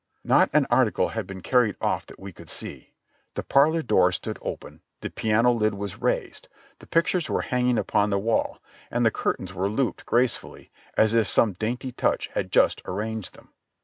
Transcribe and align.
Not 0.23 0.49
an 0.51 0.65
article 0.71 1.09
had 1.09 1.27
been 1.27 1.41
carried 1.41 1.75
off 1.79 2.07
that 2.07 2.19
we 2.19 2.31
could 2.31 2.49
see; 2.49 2.95
the 3.35 3.43
parlor 3.43 3.83
door 3.83 4.11
stood 4.11 4.39
open, 4.41 4.81
the 5.01 5.11
piano 5.11 5.51
lid 5.51 5.75
was 5.75 6.01
raised, 6.01 6.47
the 6.79 6.87
pictures 6.87 7.29
were 7.29 7.43
hanging 7.43 7.77
upon 7.77 8.09
the 8.09 8.17
wall, 8.17 8.57
and 8.89 9.05
the 9.05 9.11
curtains 9.11 9.53
were 9.53 9.69
looped 9.69 10.07
gracefully, 10.07 10.71
as 10.97 11.13
if 11.13 11.27
some 11.27 11.53
dainty 11.53 11.91
touch 11.91 12.29
had 12.29 12.51
just 12.51 12.81
arranged 12.85 13.35
them. 13.35 13.49